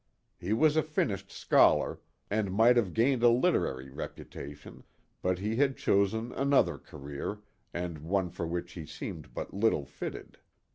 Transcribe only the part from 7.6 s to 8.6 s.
and one for